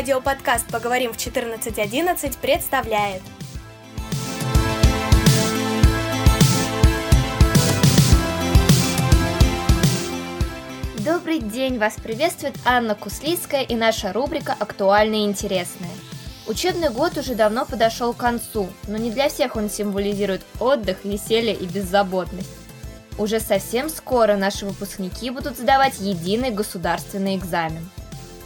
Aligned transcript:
Радиоподкаст 0.00 0.66
«Поговорим 0.68 1.12
в 1.12 1.18
14.11» 1.18 2.38
представляет 2.40 3.20
Добрый 11.04 11.40
день! 11.40 11.78
Вас 11.78 11.96
приветствует 12.02 12.54
Анна 12.64 12.94
Куслицкая 12.94 13.60
и 13.60 13.74
наша 13.74 14.14
рубрика 14.14 14.56
«Актуальное 14.58 15.18
и 15.18 15.24
интересное». 15.24 15.90
Учебный 16.46 16.88
год 16.88 17.18
уже 17.18 17.34
давно 17.34 17.66
подошел 17.66 18.14
к 18.14 18.16
концу, 18.16 18.70
но 18.88 18.96
не 18.96 19.10
для 19.10 19.28
всех 19.28 19.54
он 19.56 19.68
символизирует 19.68 20.40
отдых, 20.60 21.04
веселье 21.04 21.52
и 21.52 21.66
беззаботность. 21.66 22.48
Уже 23.18 23.38
совсем 23.38 23.90
скоро 23.90 24.36
наши 24.36 24.64
выпускники 24.64 25.28
будут 25.28 25.58
сдавать 25.58 26.00
единый 26.00 26.52
государственный 26.52 27.36
экзамен. 27.36 27.86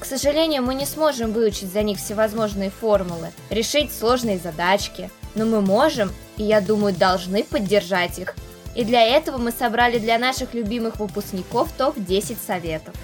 К 0.00 0.04
сожалению, 0.04 0.62
мы 0.62 0.74
не 0.74 0.86
сможем 0.86 1.32
выучить 1.32 1.72
за 1.72 1.82
них 1.82 1.98
всевозможные 1.98 2.70
формулы, 2.70 3.32
решить 3.50 3.92
сложные 3.92 4.38
задачки, 4.38 5.10
но 5.34 5.44
мы 5.44 5.60
можем, 5.60 6.12
и 6.36 6.44
я 6.44 6.60
думаю, 6.60 6.94
должны 6.94 7.42
поддержать 7.42 8.18
их. 8.18 8.34
И 8.74 8.84
для 8.84 9.02
этого 9.02 9.38
мы 9.38 9.50
собрали 9.50 9.98
для 9.98 10.18
наших 10.18 10.52
любимых 10.52 10.98
выпускников 10.98 11.72
топ-10 11.72 12.36
советов. 12.44 12.94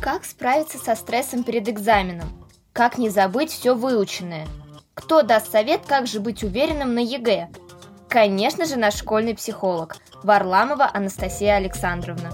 Как 0.00 0.24
справиться 0.24 0.78
со 0.78 0.96
стрессом 0.96 1.44
перед 1.44 1.68
экзаменом? 1.68 2.28
Как 2.72 2.98
не 2.98 3.08
забыть 3.08 3.52
все 3.52 3.74
выученное? 3.74 4.48
Кто 5.02 5.22
даст 5.22 5.50
совет, 5.50 5.80
как 5.86 6.06
же 6.06 6.20
быть 6.20 6.44
уверенным 6.44 6.94
на 6.94 7.00
ЕГЭ? 7.00 7.48
Конечно 8.08 8.66
же, 8.66 8.76
наш 8.76 8.94
школьный 8.94 9.34
психолог 9.34 9.96
Варламова 10.22 10.88
Анастасия 10.94 11.56
Александровна. 11.56 12.30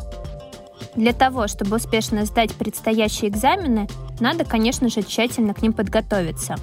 Для 0.94 1.14
того, 1.14 1.48
чтобы 1.48 1.76
успешно 1.76 2.26
сдать 2.26 2.54
предстоящие 2.54 3.30
экзамены, 3.30 3.88
надо, 4.20 4.44
конечно 4.44 4.90
же, 4.90 5.02
тщательно 5.02 5.54
к 5.54 5.62
ним 5.62 5.72
подготовиться. 5.72 6.56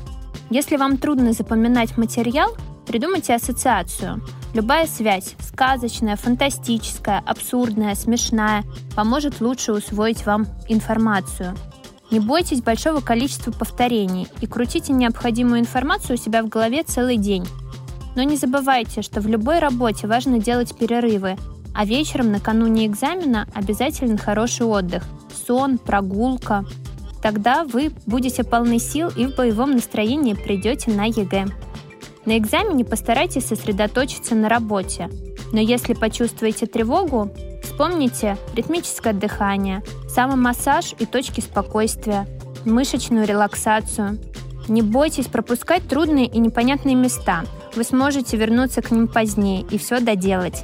Если 0.52 0.78
вам 0.78 0.98
трудно 0.98 1.34
запоминать 1.34 1.98
материал, 1.98 2.56
придумайте 2.86 3.34
ассоциацию. 3.34 4.22
Любая 4.54 4.86
связь, 4.86 5.36
сказочная, 5.40 6.18
фантастическая, 6.18 7.24
абсурдная, 7.26 7.96
смешная, 7.96 8.64
поможет 8.96 9.42
лучше 9.42 9.74
усвоить 9.74 10.26
вам 10.26 10.46
информацию– 10.68 11.56
не 12.12 12.20
бойтесь 12.20 12.62
большого 12.62 13.02
количества 13.02 13.52
повторений 13.52 14.28
и 14.42 14.48
крутите 14.48 14.94
необходимую 14.94 15.60
информацию 15.60 16.18
у 16.18 16.20
себя 16.20 16.44
в 16.44 16.50
голове 16.50 16.84
целый 16.84 17.18
день. 17.18 17.46
Но 18.16 18.24
не 18.24 18.38
забывайте, 18.38 19.02
что 19.02 19.22
в 19.22 19.28
любой 19.28 19.60
работе 19.60 20.08
важно 20.08 20.40
делать 20.40 20.76
перерывы, 20.78 21.38
а 21.74 21.86
вечером 21.86 22.32
накануне 22.32 22.86
экзамена 22.86 23.48
обязательно 23.54 24.18
хороший 24.18 24.66
отдых, 24.66 25.04
сон, 25.46 25.78
прогулка. 25.78 26.66
Тогда 27.22 27.64
вы 27.64 27.92
будете 28.06 28.44
полны 28.44 28.80
сил 28.80 29.10
и 29.16 29.26
в 29.26 29.36
боевом 29.36 29.72
настроении 29.72 30.34
придете 30.34 30.92
на 30.92 31.06
ЕГЭ. 31.06 31.48
На 32.26 32.38
экзамене 32.38 32.86
постарайтесь 32.86 33.46
сосредоточиться 33.46 34.36
на 34.36 34.48
работе, 34.48 35.10
но 35.52 35.60
если 35.60 35.94
почувствуете 35.94 36.66
тревогу, 36.66 37.32
вспомните 37.76 38.38
ритмическое 38.56 39.12
дыхание, 39.12 39.84
самомассаж 40.08 40.96
и 40.98 41.06
точки 41.06 41.42
спокойствия, 41.42 42.26
мышечную 42.64 43.28
релаксацию. 43.28 44.18
Не 44.70 44.82
бойтесь 44.82 45.28
пропускать 45.28 45.86
трудные 45.86 46.26
и 46.26 46.40
непонятные 46.40 46.96
места. 46.96 47.44
Вы 47.76 47.84
сможете 47.84 48.38
вернуться 48.38 48.82
к 48.82 48.92
ним 48.92 49.10
позднее 49.10 49.64
и 49.70 49.78
все 49.78 50.00
доделать. 50.00 50.64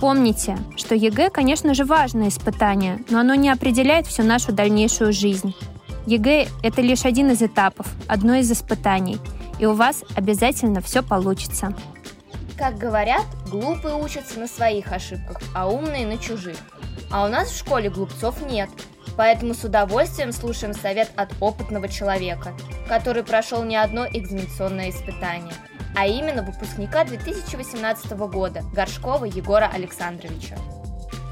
Помните, 0.00 0.56
что 0.76 0.94
ЕГЭ, 0.94 1.30
конечно 1.30 1.74
же, 1.74 1.84
важное 1.84 2.28
испытание, 2.28 3.00
но 3.10 3.18
оно 3.18 3.34
не 3.34 3.50
определяет 3.50 4.06
всю 4.06 4.22
нашу 4.22 4.52
дальнейшую 4.52 5.12
жизнь. 5.12 5.56
ЕГЭ– 6.06 6.46
это 6.62 6.80
лишь 6.82 7.04
один 7.04 7.32
из 7.32 7.42
этапов, 7.42 7.88
одно 8.06 8.36
из 8.36 8.48
испытаний, 8.52 9.18
и 9.58 9.66
у 9.66 9.72
вас 9.72 10.04
обязательно 10.14 10.82
все 10.82 11.02
получится. 11.02 11.74
Как 12.58 12.76
говорят, 12.76 13.24
глупые 13.48 13.94
учатся 13.94 14.40
на 14.40 14.48
своих 14.48 14.90
ошибках, 14.90 15.38
а 15.54 15.68
умные 15.68 16.04
на 16.04 16.18
чужих. 16.18 16.56
А 17.08 17.24
у 17.24 17.28
нас 17.28 17.50
в 17.50 17.56
школе 17.56 17.88
глупцов 17.88 18.44
нет, 18.50 18.68
поэтому 19.16 19.54
с 19.54 19.62
удовольствием 19.62 20.32
слушаем 20.32 20.74
совет 20.74 21.08
от 21.14 21.32
опытного 21.40 21.88
человека, 21.88 22.52
который 22.88 23.22
прошел 23.22 23.62
не 23.62 23.76
одно 23.76 24.06
экзаменационное 24.06 24.90
испытание, 24.90 25.54
а 25.94 26.08
именно 26.08 26.42
выпускника 26.42 27.04
2018 27.04 28.10
года 28.28 28.62
Горшкова 28.74 29.26
Егора 29.26 29.70
Александровича. 29.72 30.56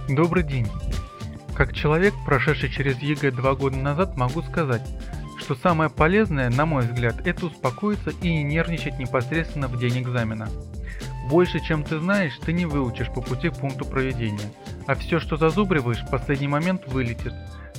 Добрый 0.09 0.45
день. 0.45 0.69
Как 1.57 1.75
человек, 1.75 2.15
прошедший 2.25 2.71
через 2.71 2.99
ЕГЭ 2.99 3.33
два 3.33 3.57
года 3.57 3.77
назад, 3.77 4.17
могу 4.17 4.43
сказать, 4.43 4.87
что 5.39 5.57
самое 5.57 5.91
полезное, 5.91 6.51
на 6.51 6.67
мой 6.67 6.85
взгляд, 6.85 7.27
это 7.27 7.47
успокоиться 7.47 8.11
и 8.23 8.29
не 8.29 8.45
нервничать 8.45 9.01
непосредственно 9.01 9.67
в 9.67 9.77
день 9.77 10.03
экзамена. 10.03 10.49
Больше, 11.29 11.59
чем 11.59 11.83
ты 11.83 11.99
знаешь, 11.99 12.39
ты 12.45 12.53
не 12.53 12.67
выучишь 12.67 13.11
по 13.13 13.21
пути 13.21 13.49
к 13.49 13.57
пункту 13.57 13.85
проведения, 13.85 14.53
а 14.87 14.95
все, 14.95 15.19
что 15.19 15.37
зазубриваешь, 15.37 16.03
в 16.03 16.11
последний 16.11 16.47
момент 16.47 16.87
вылетит, 16.87 17.35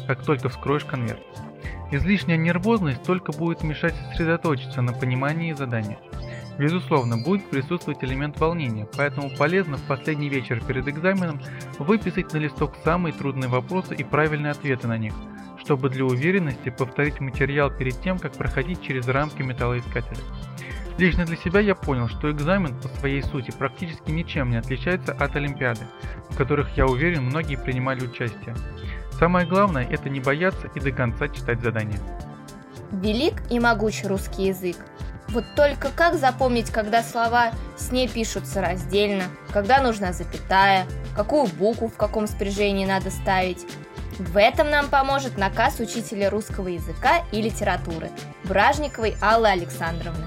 как 0.05 0.21
только 0.23 0.49
вскроешь 0.49 0.83
конверт. 0.83 1.21
Излишняя 1.89 2.37
нервозность 2.37 3.03
только 3.03 3.31
будет 3.31 3.63
мешать 3.63 3.95
сосредоточиться 3.95 4.81
на 4.81 4.91
понимании 4.91 5.53
задания. 5.53 5.97
Безусловно, 6.57 7.17
будет 7.17 7.49
присутствовать 7.49 8.03
элемент 8.03 8.37
волнения, 8.37 8.85
поэтому 8.97 9.29
полезно 9.29 9.77
в 9.77 9.83
последний 9.83 10.27
вечер 10.27 10.61
перед 10.65 10.85
экзаменом 10.89 11.41
выписать 11.79 12.33
на 12.33 12.37
листок 12.37 12.73
самые 12.83 13.13
трудные 13.13 13.47
вопросы 13.47 13.95
и 13.95 14.03
правильные 14.03 14.51
ответы 14.51 14.87
на 14.87 14.97
них, 14.97 15.13
чтобы 15.63 15.89
для 15.89 16.03
уверенности 16.03 16.69
повторить 16.69 17.21
материал 17.21 17.71
перед 17.71 18.01
тем, 18.01 18.19
как 18.19 18.33
проходить 18.33 18.81
через 18.81 19.07
рамки 19.07 19.41
металлоискателя. 19.41 20.19
Лично 20.97 21.25
для 21.25 21.37
себя 21.37 21.59
я 21.59 21.75
понял, 21.75 22.07
что 22.07 22.31
экзамен 22.31 22.75
по 22.81 22.87
своей 22.87 23.21
сути 23.21 23.51
практически 23.51 24.09
ничем 24.09 24.49
не 24.49 24.57
отличается 24.57 25.13
от 25.13 25.35
Олимпиады, 25.35 25.81
в 26.29 26.35
которых, 26.35 26.75
я 26.75 26.87
уверен, 26.87 27.23
многие 27.23 27.55
принимали 27.55 28.01
участие. 28.03 28.55
Самое 29.19 29.45
главное– 29.45 29.87
это 29.89 30.09
не 30.09 30.19
бояться 30.19 30.67
и 30.73 30.79
до 30.79 30.91
конца 30.91 31.27
читать 31.27 31.61
задания. 31.61 31.99
Велик 32.91 33.43
и 33.51 33.59
могуч 33.59 34.05
русский 34.05 34.47
язык. 34.47 34.77
Вот 35.29 35.43
только 35.55 35.89
как 35.89 36.15
запомнить, 36.15 36.71
когда 36.71 37.03
слова 37.03 37.51
с 37.75 37.91
ней 37.91 38.07
пишутся 38.07 38.61
раздельно, 38.61 39.25
когда 39.51 39.81
нужна 39.81 40.13
запятая, 40.13 40.87
какую 41.15 41.47
букву 41.47 41.89
в 41.89 41.97
каком 41.97 42.27
спряжении 42.27 42.85
надо 42.85 43.11
ставить. 43.11 43.65
В 44.17 44.37
этом 44.37 44.69
нам 44.71 44.87
поможет 44.87 45.37
наказ 45.37 45.79
учителя 45.79 46.31
русского 46.31 46.69
языка 46.69 47.23
и 47.31 47.41
литературы 47.41 48.09
Бражниковой 48.45 49.15
Аллы 49.21 49.49
Александровны. 49.49 50.25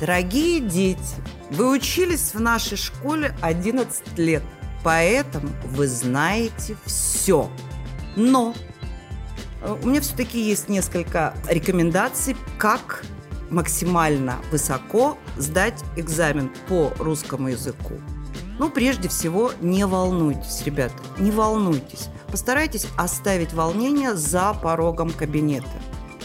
Дорогие 0.00 0.60
дети, 0.60 1.22
вы 1.50 1.70
учились 1.70 2.34
в 2.34 2.40
нашей 2.40 2.76
школе 2.76 3.34
11 3.42 4.18
лет, 4.18 4.42
поэтому 4.82 5.50
вы 5.66 5.86
знаете 5.86 6.76
все. 6.84 7.48
Но 8.16 8.54
э, 9.62 9.76
у 9.82 9.86
меня 9.86 10.00
все-таки 10.00 10.40
есть 10.40 10.68
несколько 10.68 11.34
рекомендаций, 11.48 12.36
как 12.58 13.04
максимально 13.50 14.38
высоко 14.50 15.16
сдать 15.36 15.80
экзамен 15.96 16.50
по 16.68 16.92
русскому 16.98 17.48
языку. 17.48 17.94
Ну, 18.58 18.70
прежде 18.70 19.08
всего, 19.08 19.52
не 19.60 19.86
волнуйтесь, 19.86 20.62
ребята, 20.64 20.94
не 21.18 21.30
волнуйтесь. 21.30 22.08
Постарайтесь 22.28 22.86
оставить 22.96 23.52
волнение 23.52 24.14
за 24.14 24.54
порогом 24.54 25.10
кабинета. 25.10 25.68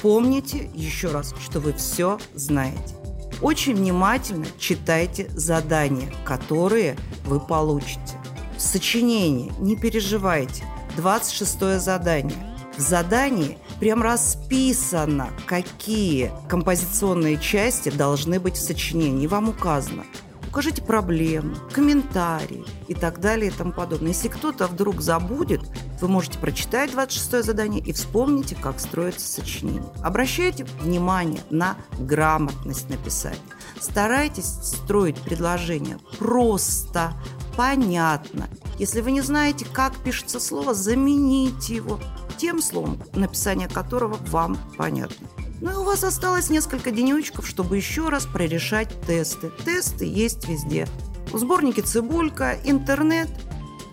Помните 0.01 0.69
еще 0.73 1.09
раз, 1.09 1.35
что 1.39 1.59
вы 1.59 1.73
все 1.73 2.19
знаете. 2.33 2.98
Очень 3.41 3.75
внимательно 3.75 4.45
читайте 4.57 5.29
задания, 5.33 6.11
которые 6.25 6.97
вы 7.23 7.39
получите. 7.39 8.19
В 8.57 8.61
сочинении 8.61 9.53
не 9.59 9.77
переживайте. 9.77 10.65
26 10.97 11.79
задание. 11.79 12.35
В 12.75 12.81
задании 12.81 13.57
прям 13.79 14.01
расписано, 14.01 15.29
какие 15.45 16.31
композиционные 16.49 17.37
части 17.37 17.89
должны 17.89 18.41
быть 18.41 18.55
в 18.55 18.61
сочинении. 18.61 19.27
Вам 19.27 19.49
указано 19.49 20.03
укажите 20.49 20.81
проблемы, 20.81 21.55
комментарии 21.71 22.65
и 22.87 22.95
так 22.95 23.19
далее 23.19 23.51
и 23.51 23.53
тому 23.53 23.71
подобное. 23.71 24.09
Если 24.09 24.27
кто-то 24.27 24.67
вдруг 24.67 24.99
забудет, 24.99 25.61
вы 26.01 26.07
можете 26.07 26.39
прочитать 26.39 26.91
26 26.91 27.45
задание 27.45 27.81
и 27.81 27.93
вспомните, 27.93 28.55
как 28.55 28.79
строится 28.79 29.27
сочинение. 29.27 29.83
Обращайте 30.03 30.65
внимание 30.81 31.41
на 31.51 31.77
грамотность 31.99 32.89
написания. 32.89 33.37
Старайтесь 33.79 34.45
строить 34.45 35.19
предложение 35.21 35.99
просто, 36.17 37.13
понятно. 37.55 38.49
Если 38.79 39.01
вы 39.01 39.11
не 39.11 39.21
знаете, 39.21 39.65
как 39.71 39.95
пишется 39.97 40.39
слово, 40.39 40.73
замените 40.73 41.75
его 41.75 41.99
тем 42.37 42.61
словом, 42.61 42.99
написание 43.13 43.67
которого 43.67 44.17
вам 44.27 44.57
понятно. 44.77 45.27
Ну 45.61 45.71
и 45.71 45.75
у 45.75 45.83
вас 45.83 46.03
осталось 46.03 46.49
несколько 46.49 46.91
денечков, 46.91 47.47
чтобы 47.47 47.77
еще 47.77 48.09
раз 48.09 48.25
прорешать 48.25 48.89
тесты. 49.01 49.51
Тесты 49.65 50.05
есть 50.05 50.47
везде. 50.47 50.87
В 51.31 51.37
сборнике 51.37 51.81
«Цибулька», 51.81 52.57
интернет 52.63 53.29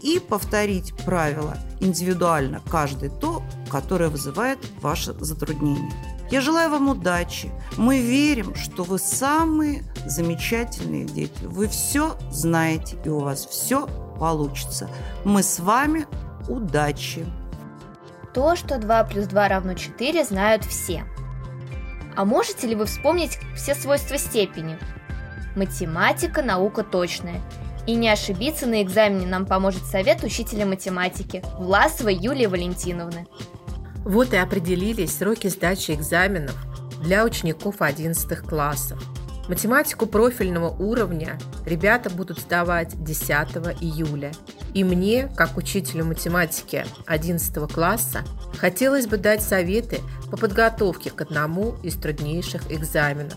и 0.03 0.21
повторить 0.21 0.95
правила 1.05 1.59
индивидуально 1.81 2.63
каждый 2.71 3.11
то, 3.11 3.43
которое 3.71 4.09
вызывает 4.09 4.59
ваше 4.81 5.13
затруднение. 5.13 5.93
Я 6.31 6.41
желаю 6.41 6.71
вам 6.71 6.89
удачи. 6.89 7.53
Мы 7.77 8.01
верим, 8.01 8.55
что 8.55 8.83
вы 8.83 8.99
самые 8.99 9.85
замечательные 10.07 11.05
дети. 11.05 11.45
Вы 11.45 11.69
все 11.69 12.17
знаете, 12.31 12.97
и 13.05 13.09
у 13.09 13.21
вас 13.21 13.47
все 13.47 13.87
получится. 14.19 14.89
Мы 15.25 15.43
с 15.43 15.61
вами. 15.61 16.07
Удачи! 16.49 17.27
То, 18.33 18.55
что 18.55 18.79
2 18.79 19.05
плюс 19.05 19.27
2 19.27 19.49
равно 19.49 19.75
4, 19.75 20.25
знают 20.25 20.65
все. 20.65 21.05
А 22.17 22.25
можете 22.25 22.67
ли 22.67 22.75
вы 22.75 22.87
вспомнить 22.87 23.39
все 23.55 23.75
свойства 23.75 24.17
степени? 24.17 24.79
Математика– 25.55 26.43
наука 26.45 26.83
точная. 26.83 27.43
И 27.87 27.95
не 27.95 28.09
ошибиться 28.09 28.67
на 28.67 28.83
экзамене 28.83 29.27
нам 29.27 29.47
поможет 29.47 29.85
совет 29.85 30.25
учителя 30.25 30.65
математики 30.67 31.45
Власовой 31.59 32.15
Юлии 32.15 32.47
Валентиновны. 32.47 33.27
Вот 34.05 34.33
и 34.33 34.37
определились 34.37 35.17
сроки 35.17 35.49
сдачи 35.49 35.93
экзаменов 35.93 36.57
для 37.03 37.25
учеников 37.25 37.77
11 37.81 38.39
классов. 38.41 39.03
Математику 39.49 40.07
профильного 40.07 40.71
уровня 40.71 41.39
ребята 41.65 42.11
будут 42.11 42.41
сдавать 42.41 43.03
10 43.05 43.29
июля. 43.81 44.33
И 44.75 44.83
мне, 44.83 45.31
как 45.37 45.57
учителю 45.57 46.05
математики 46.05 46.85
11 47.07 47.73
класса, 47.73 48.25
хотелось 48.59 49.07
бы 49.07 49.19
дать 49.19 49.43
советы 49.43 50.01
по 50.31 50.37
подготовке 50.37 51.11
к 51.11 51.21
одному 51.21 51.77
из 51.85 51.95
труднейших 51.95 52.73
экзаменов. 52.73 53.35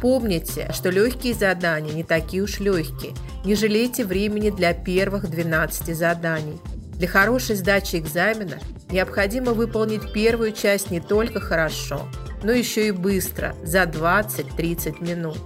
Помните, 0.00 0.70
что 0.72 0.90
легкие 0.90 1.34
задания 1.34 1.92
не 1.92 2.02
такие 2.02 2.42
уж 2.42 2.58
легкие. 2.58 3.14
Не 3.44 3.54
жалейте 3.54 4.04
времени 4.04 4.50
для 4.50 4.72
первых 4.72 5.30
12 5.30 5.96
заданий. 5.96 6.58
Для 7.02 7.08
хорошей 7.08 7.56
сдачи 7.56 7.96
экзамена 7.96 8.60
необходимо 8.88 9.54
выполнить 9.54 10.12
первую 10.12 10.52
часть 10.52 10.92
не 10.92 11.00
только 11.00 11.40
хорошо, 11.40 12.08
но 12.44 12.52
еще 12.52 12.86
и 12.86 12.92
быстро, 12.92 13.56
за 13.64 13.82
20-30 13.82 15.02
минут. 15.02 15.36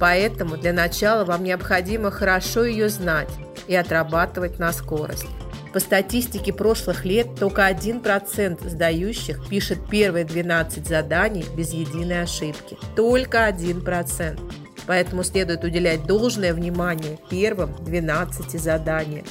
Поэтому 0.00 0.56
для 0.56 0.72
начала 0.72 1.26
вам 1.26 1.44
необходимо 1.44 2.10
хорошо 2.10 2.64
ее 2.64 2.88
знать 2.88 3.28
и 3.68 3.74
отрабатывать 3.74 4.58
на 4.58 4.72
скорость. 4.72 5.26
По 5.74 5.78
статистике 5.78 6.54
прошлых 6.54 7.04
лет 7.04 7.38
только 7.38 7.68
1% 7.68 8.66
сдающих 8.66 9.46
пишет 9.46 9.80
первые 9.90 10.24
12 10.24 10.88
заданий 10.88 11.44
без 11.54 11.74
единой 11.74 12.22
ошибки. 12.22 12.78
Только 12.96 13.46
1%. 13.46 14.40
Поэтому 14.86 15.22
следует 15.22 15.64
уделять 15.64 16.06
должное 16.06 16.54
внимание 16.54 17.18
первым 17.28 17.74
12 17.84 18.58
заданиям. 18.58 19.26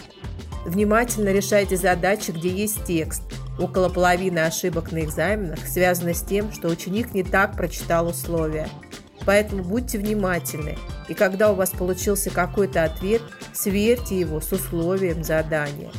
Внимательно 0.66 1.30
решайте 1.30 1.76
задачи, 1.76 2.32
где 2.32 2.50
есть 2.50 2.86
текст. 2.86 3.22
Около 3.60 3.90
половины 3.90 4.40
ошибок 4.40 4.92
на 4.92 5.04
экзаменах 5.04 5.68
связаны 5.68 6.14
с 6.14 6.22
тем, 6.22 6.52
что 6.52 6.70
ученик 6.70 7.14
не 7.14 7.24
так 7.24 7.56
прочитал 7.56 8.08
условия. 8.08 8.70
Поэтому 9.26 9.64
будьте 9.64 9.98
внимательны, 9.98 10.78
и 11.08 11.14
когда 11.14 11.52
у 11.52 11.56
вас 11.56 11.70
получился 11.70 12.30
какой-то 12.30 12.84
ответ, 12.84 13.22
сверьте 13.54 14.20
его 14.20 14.42
с 14.42 14.52
условием 14.52 15.24
задания. 15.24 15.92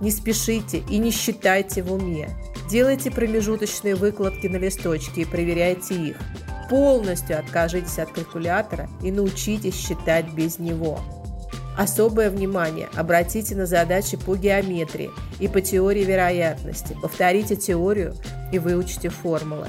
Не 0.00 0.10
спешите 0.10 0.82
и 0.90 0.98
не 0.98 1.10
считайте 1.10 1.82
в 1.82 1.92
уме. 1.92 2.28
Делайте 2.68 3.10
промежуточные 3.10 3.94
выкладки 3.94 4.46
на 4.46 4.56
листочке 4.56 5.22
и 5.22 5.24
проверяйте 5.24 5.94
их. 5.94 6.16
Полностью 6.68 7.38
откажитесь 7.38 7.98
от 7.98 8.10
калькулятора 8.10 8.90
и 9.02 9.10
научитесь 9.10 9.76
считать 9.76 10.32
без 10.32 10.58
него. 10.58 11.00
Особое 11.76 12.30
внимание 12.30 12.88
обратите 12.94 13.54
на 13.54 13.66
задачи 13.66 14.16
по 14.16 14.34
геометрии 14.34 15.10
и 15.38 15.46
по 15.46 15.60
теории 15.60 16.04
вероятности. 16.04 16.96
Повторите 17.02 17.54
теорию 17.56 18.14
и 18.50 18.58
выучите 18.58 19.10
формулы. 19.10 19.68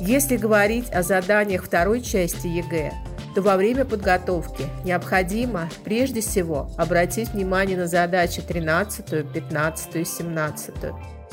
Если 0.00 0.36
говорить 0.36 0.90
о 0.92 1.02
заданиях 1.02 1.64
второй 1.64 2.00
части 2.00 2.46
ЕГЭ, 2.46 2.92
то 3.34 3.42
во 3.42 3.56
время 3.56 3.84
подготовки 3.84 4.64
необходимо 4.84 5.68
прежде 5.84 6.22
всего 6.22 6.70
обратить 6.78 7.30
внимание 7.30 7.76
на 7.76 7.86
задачи 7.86 8.40
13, 8.40 9.30
15 9.30 9.96
и 9.96 10.04
17. 10.04 10.74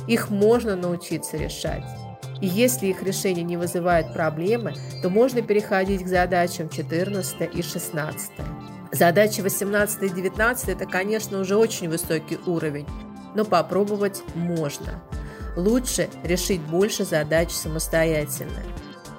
Их 0.09 0.29
можно 0.29 0.75
научиться 0.75 1.37
решать. 1.37 1.85
И 2.41 2.47
если 2.47 2.87
их 2.87 3.03
решение 3.03 3.45
не 3.45 3.55
вызывает 3.55 4.11
проблемы, 4.11 4.73
то 5.01 5.09
можно 5.09 5.41
переходить 5.41 6.03
к 6.03 6.07
задачам 6.07 6.67
14 6.67 7.55
и 7.55 7.61
16. 7.61 8.31
Задачи 8.93 9.41
18 9.41 10.03
и 10.03 10.09
19– 10.09 10.69
это, 10.69 10.85
конечно, 10.85 11.39
уже 11.39 11.57
очень 11.57 11.89
высокий 11.89 12.37
уровень, 12.45 12.87
но 13.33 13.43
попробовать 13.43 14.21
можно. 14.35 15.01
Лучше 15.55 16.09
решить 16.23 16.61
больше 16.61 17.03
задач 17.03 17.49
самостоятельно. 17.49 18.61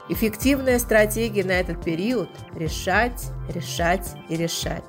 Эффективная 0.08 0.78
стратегия 0.78 1.42
на 1.42 1.58
этот 1.58 1.82
период– 1.82 2.28
решать, 2.54 3.20
решать 3.52 4.06
и 4.28 4.36
решать. 4.36 4.84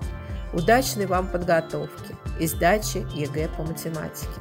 Удачной 0.54 1.08
вам 1.08 1.30
подготовки 1.30 2.16
и 2.40 2.46
сдачи 2.46 3.08
ЕГЭ 3.16 3.50
по 3.58 3.64
математике. 3.64 4.40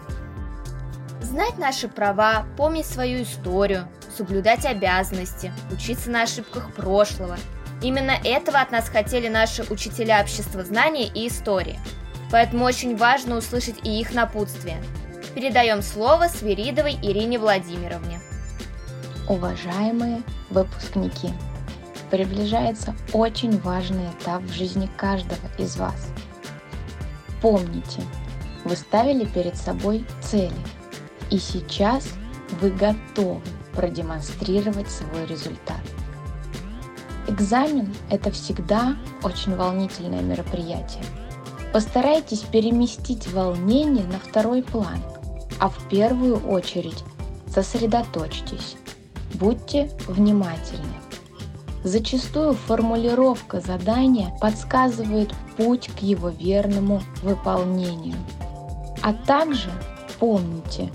Знать 1.23 1.57
наши 1.57 1.89
права, 1.89 2.45
помнить 2.59 2.85
свою 2.85 3.23
историю, 3.23 3.89
соблюдать 4.15 4.67
обязанности, 4.67 5.55
учиться 5.73 6.11
на 6.11 6.25
ошибках 6.25 6.75
прошлого– 6.75 7.39
Именно 7.85 8.13
этого 8.25 8.61
от 8.61 8.73
нас 8.73 8.89
хотели 8.89 9.29
наши 9.29 9.63
учителя 9.65 10.23
обществознания 10.23 11.07
и 11.07 11.29
истории. 11.29 11.79
Поэтому 12.31 12.65
очень 12.65 12.97
важно 12.97 13.37
услышать 13.37 13.77
и 13.85 14.01
их 14.01 14.15
напутствие. 14.15 14.83
Передаем 15.35 15.83
слово 15.83 16.29
Свиридовой 16.29 16.95
Ирине 17.03 17.39
Владимировне. 17.39 18.21
Уважаемые 19.29 20.23
выпускники, 20.49 21.29
приближается 22.11 22.95
очень 23.13 23.61
важный 23.61 24.09
этап 24.19 24.43
в 24.45 24.53
жизни 24.55 24.89
каждого 24.97 25.47
из 25.59 25.77
вас. 25.77 26.07
Помните, 27.43 28.01
вы 28.65 28.77
ставили 28.77 29.27
перед 29.27 29.59
собой 29.59 30.07
цели, 30.23 30.53
и 31.31 31.37
сейчас 31.37 32.09
вы 32.63 32.71
готовы 32.71 33.43
продемонстрировать 33.75 34.91
свой 34.91 35.27
результат. 35.27 35.83
Экзамен– 37.27 37.95
это 38.11 38.31
всегда 38.31 38.97
очень 39.23 39.57
волнительное 39.57 40.21
мероприятие. 40.21 41.03
Постарайтесь 41.73 42.41
переместить 42.41 43.33
волнение 43.33 44.05
на 44.05 44.19
второй 44.19 44.63
план, 44.63 44.99
а 45.59 45.71
в 45.71 45.89
первую 45.89 46.37
очередь 46.47 47.03
сосредоточьтесь. 47.49 48.77
Будьте 49.35 49.91
внимательны. 50.07 50.95
Зачастую 51.83 52.55
формулировка 52.55 53.61
задания 53.61 54.33
подсказывает 54.41 55.35
путь 55.57 55.89
к 55.99 56.03
его 56.03 56.29
верному 56.29 57.03
выполнению. 57.23 58.17
А 59.03 59.13
также 59.13 59.71
помните, 60.19 60.91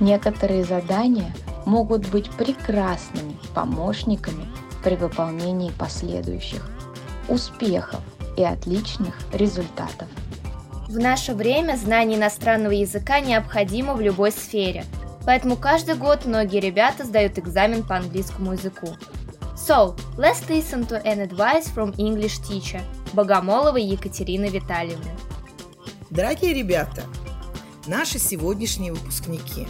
некоторые 0.00 0.64
задания 0.64 1.34
могут 1.66 2.08
быть 2.08 2.30
прекрасными 2.30 3.36
помощниками 3.54 4.46
при 4.82 4.96
выполнении 4.96 5.70
последующих. 5.70 6.66
Успехов 7.28 8.00
и 8.36 8.44
отличных 8.44 9.14
результатов! 9.32 10.08
В 10.88 10.98
наше 10.98 11.34
время 11.34 11.76
знание 11.76 12.18
иностранного 12.18 12.72
языка 12.72 13.20
необходимо 13.20 13.94
в 13.94 14.00
любой 14.00 14.30
сфере, 14.30 14.84
поэтому 15.24 15.56
каждый 15.56 15.94
год 15.94 16.26
многие 16.26 16.60
ребята 16.60 17.04
сдают 17.04 17.38
экзамен 17.38 17.82
по 17.82 17.96
английскому 17.96 18.52
языку. 18.52 18.88
So, 19.56 19.96
let's 20.18 20.46
listen 20.48 20.86
to 20.88 21.02
an 21.04 21.26
advice 21.26 21.72
from 21.72 21.94
English 21.96 22.40
teacher 22.42 22.82
Богомоловой 23.12 23.84
Екатерины 23.84 24.46
Витальевны. 24.46 25.12
Дорогие 26.10 26.52
ребята, 26.52 27.04
наши 27.86 28.18
сегодняшние 28.18 28.92
выпускники, 28.92 29.66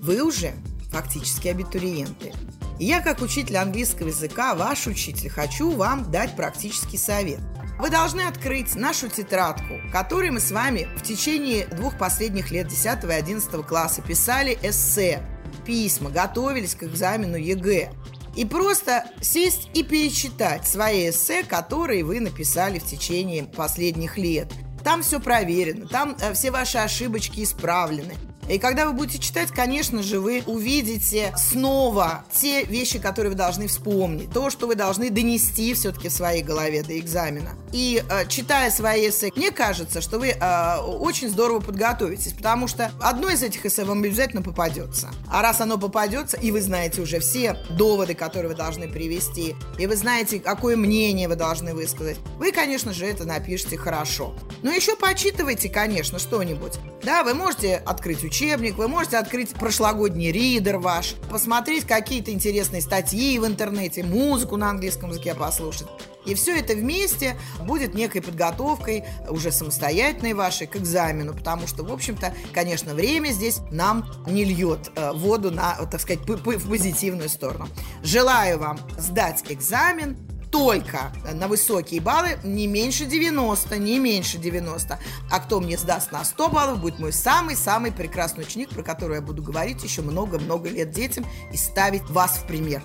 вы 0.00 0.22
уже 0.22 0.52
фактически 0.90 1.48
абитуриенты– 1.48 2.32
я, 2.84 3.00
как 3.00 3.22
учитель 3.22 3.56
английского 3.56 4.08
языка, 4.08 4.54
ваш 4.54 4.86
учитель, 4.86 5.30
хочу 5.30 5.70
вам 5.70 6.10
дать 6.10 6.36
практический 6.36 6.98
совет. 6.98 7.40
Вы 7.78 7.90
должны 7.90 8.22
открыть 8.22 8.74
нашу 8.74 9.08
тетрадку, 9.08 9.80
которой 9.92 10.30
мы 10.30 10.40
с 10.40 10.50
вами 10.50 10.88
в 10.96 11.02
течение 11.02 11.66
двух 11.66 11.98
последних 11.98 12.50
лет 12.50 12.68
10 12.68 13.04
и 13.04 13.12
11 13.12 13.66
класса 13.66 14.02
писали 14.02 14.58
эссе, 14.62 15.22
письма, 15.66 16.10
готовились 16.10 16.74
к 16.74 16.84
экзамену 16.84 17.36
ЕГЭ. 17.36 17.90
И 18.34 18.44
просто 18.44 19.04
сесть 19.22 19.70
и 19.72 19.82
перечитать 19.82 20.66
свои 20.66 21.10
эссе, 21.10 21.42
которые 21.42 22.04
вы 22.04 22.20
написали 22.20 22.78
в 22.78 22.84
течение 22.84 23.44
последних 23.44 24.18
лет. 24.18 24.52
Там 24.84 25.02
все 25.02 25.20
проверено, 25.20 25.88
там 25.88 26.16
э, 26.20 26.32
все 26.34 26.50
ваши 26.50 26.78
ошибочки 26.78 27.42
исправлены. 27.42 28.14
И 28.48 28.58
когда 28.58 28.86
вы 28.86 28.92
будете 28.92 29.18
читать, 29.18 29.50
конечно 29.50 30.02
же, 30.02 30.20
вы 30.20 30.42
увидите 30.46 31.34
снова 31.36 32.24
те 32.32 32.64
вещи, 32.64 32.98
которые 32.98 33.32
вы 33.32 33.36
должны 33.36 33.66
вспомнить, 33.66 34.30
то, 34.30 34.50
что 34.50 34.66
вы 34.66 34.76
должны 34.76 35.10
донести 35.10 35.74
все-таки 35.74 36.08
в 36.08 36.12
своей 36.12 36.42
голове 36.42 36.82
до 36.82 36.98
экзамена. 36.98 37.56
И 37.72 38.02
э, 38.08 38.26
читая 38.28 38.70
свои 38.70 39.08
эссе, 39.08 39.32
мне 39.34 39.50
кажется, 39.50 40.00
что 40.00 40.18
вы 40.18 40.28
э, 40.28 40.76
очень 40.80 41.28
здорово 41.28 41.60
подготовитесь, 41.60 42.32
потому 42.34 42.68
что 42.68 42.92
одно 43.00 43.28
из 43.28 43.42
этих 43.42 43.66
эссе 43.66 43.84
вам 43.84 44.02
обязательно 44.02 44.42
попадется. 44.42 45.10
А 45.28 45.42
раз 45.42 45.60
оно 45.60 45.76
попадется, 45.76 46.36
и 46.36 46.52
вы 46.52 46.62
знаете 46.62 47.00
уже 47.02 47.18
все 47.18 47.56
доводы, 47.70 48.14
которые 48.14 48.50
вы 48.50 48.54
должны 48.54 48.88
привести, 48.88 49.56
и 49.78 49.86
вы 49.86 49.96
знаете, 49.96 50.38
какое 50.38 50.76
мнение 50.76 51.28
вы 51.28 51.34
должны 51.34 51.74
высказать, 51.74 52.18
вы, 52.38 52.52
конечно 52.52 52.92
же, 52.92 53.06
это 53.06 53.24
напишите 53.24 53.76
хорошо. 53.76 54.34
Но 54.62 54.70
еще 54.70 54.94
почитывайте, 54.96 55.68
конечно, 55.68 56.18
что-нибудь. 56.18 56.74
Да, 57.02 57.24
вы 57.24 57.34
можете 57.34 57.76
открыть 57.76 58.22
учебник, 58.36 58.76
вы 58.76 58.86
можете 58.86 59.16
открыть 59.16 59.54
прошлогодний 59.54 60.30
ридер 60.30 60.76
ваш, 60.76 61.14
посмотреть 61.30 61.84
какие-то 61.86 62.30
интересные 62.32 62.82
статьи 62.82 63.38
в 63.38 63.46
интернете, 63.46 64.02
музыку 64.02 64.58
на 64.58 64.68
английском 64.68 65.08
языке 65.08 65.34
послушать. 65.34 65.86
И 66.26 66.34
все 66.34 66.58
это 66.58 66.74
вместе 66.74 67.36
будет 67.60 67.94
некой 67.94 68.20
подготовкой 68.20 69.04
уже 69.30 69.50
самостоятельной 69.52 70.34
вашей 70.34 70.66
к 70.66 70.76
экзамену, 70.76 71.32
потому 71.32 71.66
что, 71.66 71.82
в 71.82 71.90
общем-то, 71.90 72.34
конечно, 72.52 72.94
время 72.94 73.30
здесь 73.30 73.60
нам 73.70 74.04
не 74.26 74.44
льет 74.44 74.90
э, 74.96 75.12
воду 75.12 75.50
на, 75.50 75.74
так 75.86 76.00
сказать, 76.00 76.20
в 76.28 76.68
позитивную 76.68 77.30
сторону. 77.30 77.68
Желаю 78.02 78.58
вам 78.58 78.78
сдать 78.98 79.44
экзамен, 79.48 80.18
только 80.50 81.12
на 81.34 81.48
высокие 81.48 82.00
баллы, 82.00 82.38
не 82.42 82.66
меньше 82.66 83.04
90, 83.04 83.78
не 83.78 83.98
меньше 83.98 84.38
90. 84.38 84.98
А 85.30 85.40
кто 85.40 85.60
мне 85.60 85.76
сдаст 85.76 86.12
на 86.12 86.24
100 86.24 86.48
баллов, 86.48 86.80
будет 86.80 86.98
мой 86.98 87.12
самый-самый 87.12 87.92
прекрасный 87.92 88.44
ученик, 88.44 88.70
про 88.70 88.82
которого 88.82 89.16
я 89.16 89.20
буду 89.20 89.42
говорить 89.42 89.82
еще 89.82 90.02
много-много 90.02 90.68
лет 90.68 90.90
детям 90.90 91.26
и 91.52 91.56
ставить 91.56 92.08
вас 92.10 92.38
в 92.38 92.46
пример. 92.46 92.82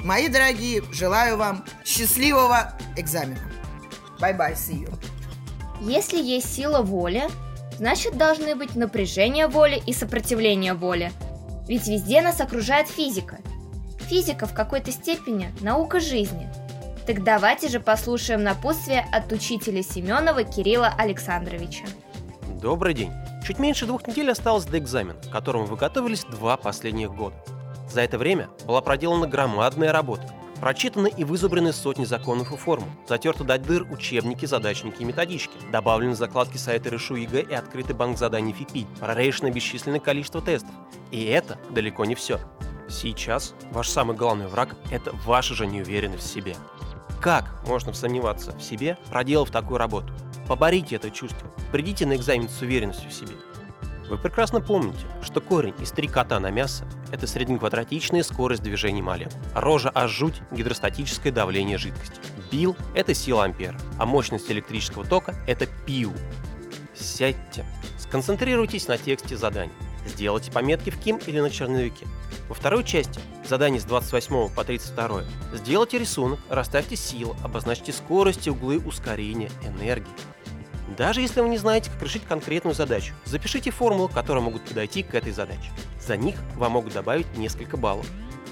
Мои 0.00 0.28
дорогие, 0.28 0.82
желаю 0.92 1.36
вам 1.36 1.64
счастливого 1.84 2.74
экзамена. 2.96 3.50
Bye-bye, 4.20 4.54
see 4.54 4.84
you. 4.84 4.94
Если 5.80 6.20
есть 6.20 6.52
сила 6.52 6.82
воли, 6.82 7.28
значит 7.78 8.16
должны 8.16 8.54
быть 8.56 8.74
напряжение 8.74 9.46
воли 9.46 9.80
и 9.86 9.92
сопротивление 9.92 10.74
воли. 10.74 11.12
Ведь 11.68 11.86
везде 11.86 12.22
нас 12.22 12.40
окружает 12.40 12.88
физика. 12.88 13.38
Физика 14.08 14.46
в 14.46 14.54
какой-то 14.54 14.90
степени– 14.90 15.52
наука 15.60 16.00
жизни– 16.00 16.50
так 17.08 17.24
давайте 17.24 17.68
же 17.68 17.80
послушаем 17.80 18.42
напутствие 18.42 19.00
от 19.10 19.32
учителя 19.32 19.82
Семенова 19.82 20.44
Кирилла 20.44 20.88
Александровича. 20.98 21.86
Добрый 22.60 22.92
день. 22.92 23.10
Чуть 23.46 23.58
меньше 23.58 23.86
двух 23.86 24.06
недель 24.06 24.30
осталось 24.30 24.66
до 24.66 24.78
экзамена, 24.78 25.18
к 25.18 25.30
которому 25.30 25.64
вы 25.64 25.78
готовились 25.78 26.24
два 26.24 26.58
последних 26.58 27.14
года. 27.14 27.34
За 27.90 28.02
это 28.02 28.18
время 28.18 28.50
была 28.66 28.82
проделана 28.82 29.26
громадная 29.26 29.90
работа. 29.90 30.30
Прочитаны 30.60 31.10
и 31.16 31.24
вызубрены 31.24 31.72
сотни 31.72 32.04
законов 32.04 32.52
и 32.52 32.58
формул, 32.58 32.90
затерты 33.08 33.42
до 33.42 33.56
дыр 33.58 33.90
учебники, 33.90 34.44
задачники 34.44 35.00
и 35.00 35.06
методички, 35.06 35.56
добавлены 35.72 36.14
закладки 36.14 36.58
сайта 36.58 36.90
Решу 36.90 37.14
ЕГЭ 37.14 37.40
и 37.40 37.54
открытый 37.54 37.96
банк 37.96 38.18
заданий 38.18 38.52
ФИПИ, 38.52 38.86
прорешено 39.00 39.48
бесчисленное 39.48 40.00
количество 40.00 40.42
тестов. 40.42 40.72
И 41.10 41.24
это 41.24 41.56
далеко 41.70 42.04
не 42.04 42.14
все. 42.14 42.38
Сейчас 42.90 43.54
ваш 43.70 43.88
самый 43.88 44.14
главный 44.14 44.46
враг– 44.46 44.76
это 44.90 45.12
ваша 45.24 45.54
же 45.54 45.66
неуверенность 45.66 46.24
в 46.24 46.30
себе. 46.30 46.54
Как 47.20 47.66
можно 47.66 47.92
сомневаться 47.92 48.52
в 48.56 48.62
себе, 48.62 48.96
проделав 49.10 49.50
такую 49.50 49.78
работу? 49.78 50.12
Поборите 50.46 50.96
это 50.96 51.10
чувство. 51.10 51.50
Придите 51.72 52.06
на 52.06 52.14
экзамен 52.14 52.48
с 52.48 52.62
уверенностью 52.62 53.10
в 53.10 53.12
себе. 53.12 53.34
Вы 54.08 54.16
прекрасно 54.16 54.60
помните, 54.60 55.04
что 55.20 55.40
корень 55.40 55.74
из 55.80 55.90
три 55.90 56.08
кота 56.08 56.38
на 56.40 56.50
мясо– 56.50 56.86
это 57.12 57.26
среднеквадратичная 57.26 58.22
скорость 58.22 58.62
движения 58.62 59.02
молекул. 59.02 59.38
Рожа 59.54 59.90
а 59.90 60.06
жуть– 60.08 60.40
гидростатическое 60.50 61.32
давление 61.32 61.76
жидкости. 61.76 62.18
Бил– 62.50 62.76
это 62.94 63.12
сила 63.12 63.44
ампера, 63.44 63.76
а 63.98 64.06
мощность 64.06 64.50
электрического 64.50 65.04
тока– 65.04 65.34
это 65.46 65.66
пиу. 65.66 66.14
Сядьте, 66.94 67.66
сконцентрируйтесь 67.98 68.88
на 68.88 68.96
тексте 68.96 69.36
заданий. 69.36 69.72
Сделайте 70.06 70.50
пометки 70.50 70.88
в 70.90 70.98
ким 70.98 71.18
или 71.26 71.40
на 71.40 71.50
черновике. 71.50 72.06
Во 72.48 72.54
второй 72.54 72.82
части, 72.82 73.20
задание 73.46 73.80
с 73.80 73.84
28 73.84 74.54
по 74.54 74.64
32, 74.64 75.24
сделайте 75.54 75.98
рисунок, 75.98 76.40
расставьте 76.48 76.96
силы, 76.96 77.36
обозначьте 77.44 77.92
скорости, 77.92 78.48
углы 78.48 78.78
ускорения, 78.78 79.50
энергии. 79.62 80.06
Даже 80.96 81.20
если 81.20 81.42
вы 81.42 81.50
не 81.50 81.58
знаете, 81.58 81.90
как 81.90 82.02
решить 82.02 82.24
конкретную 82.24 82.74
задачу, 82.74 83.14
запишите 83.26 83.70
формулы, 83.70 84.08
которые 84.08 84.42
могут 84.42 84.62
подойти 84.62 85.02
к 85.02 85.14
этой 85.14 85.32
задаче. 85.32 85.70
За 86.00 86.16
них 86.16 86.36
вам 86.56 86.72
могут 86.72 86.94
добавить 86.94 87.36
несколько 87.36 87.76
баллов. 87.76 88.06